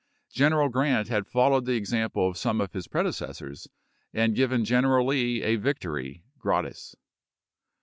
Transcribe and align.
General 0.31 0.67
Grant 0.69 1.09
had 1.09 1.27
followed 1.27 1.65
the 1.67 1.75
example 1.75 2.27
of 2.27 2.35
some 2.35 2.59
of 2.59 2.73
his 2.73 2.87
predecessors 2.87 3.67
and 4.11 4.33
given 4.35 4.65
General 4.65 5.05
Lee 5.05 5.43
a 5.43 5.57
victory 5.57 6.23
gi'atis. 6.43 6.95